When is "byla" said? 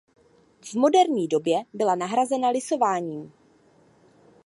1.73-1.95